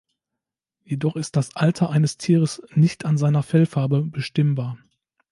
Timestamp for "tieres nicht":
2.17-3.05